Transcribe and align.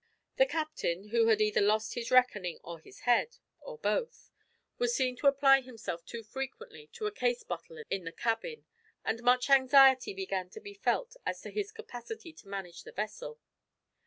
The 0.37 0.47
captain, 0.47 1.09
who 1.09 1.27
had 1.27 1.41
either 1.41 1.61
lost 1.61 1.93
his 1.93 2.09
reckoning 2.09 2.57
or 2.63 2.79
his 2.79 3.01
head, 3.01 3.37
or 3.59 3.77
both, 3.77 4.31
was 4.79 4.95
seen 4.95 5.15
to 5.17 5.27
apply 5.27 5.61
himself 5.61 6.03
too 6.07 6.23
frequently 6.23 6.87
to 6.93 7.05
a 7.05 7.11
case 7.11 7.43
bottle 7.43 7.83
in 7.87 8.05
the 8.05 8.11
cabin, 8.11 8.65
and 9.05 9.21
much 9.21 9.47
anxiety 9.47 10.15
began 10.15 10.49
to 10.49 10.59
be 10.59 10.73
felt 10.73 11.17
as 11.23 11.39
to 11.41 11.51
his 11.51 11.71
capacity 11.71 12.33
to 12.33 12.47
manage 12.47 12.81
the 12.81 12.91
vessel. 12.93 13.39